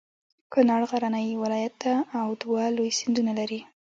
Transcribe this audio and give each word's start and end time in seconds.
کنړ 0.53 0.81
غرنی 0.89 1.27
ولایت 1.43 1.73
ده 1.83 1.95
او 2.19 2.27
دوه 2.41 2.63
لوی 2.75 2.89
سیندونه 2.99 3.31
لري. 3.39 3.61